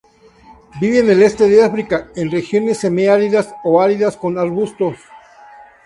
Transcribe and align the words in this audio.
Vive 0.79 0.97
en 1.01 1.11
el 1.11 1.21
este 1.21 1.47
de 1.47 1.63
África, 1.63 2.09
en 2.15 2.31
regiones 2.31 2.79
semiáridas 2.79 3.53
o 3.63 3.79
áridas 3.83 4.17
con 4.17 4.39
arbustos. 4.39 4.95